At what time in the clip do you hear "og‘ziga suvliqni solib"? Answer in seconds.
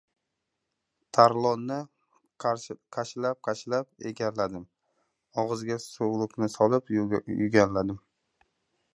5.43-6.91